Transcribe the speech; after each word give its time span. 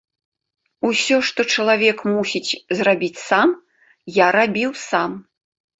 Усё, 0.89 1.17
што 1.29 1.45
чалавек 1.57 1.97
мусіць 2.15 2.55
зрабіць 2.81 3.15
сам, 3.29 3.49
я 4.25 4.35
рабіў 4.39 4.71
сам. 4.91 5.11